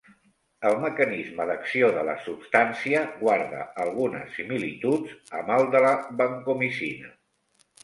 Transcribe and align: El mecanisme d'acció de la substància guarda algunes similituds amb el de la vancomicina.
El 0.67 0.77
mecanisme 0.85 1.45
d'acció 1.49 1.89
de 1.97 2.05
la 2.07 2.15
substància 2.29 3.03
guarda 3.21 3.61
algunes 3.85 4.33
similituds 4.41 5.37
amb 5.43 5.55
el 5.59 5.71
de 5.79 5.85
la 5.89 5.95
vancomicina. 6.25 7.17